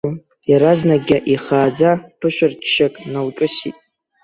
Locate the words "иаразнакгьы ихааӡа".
0.51-1.91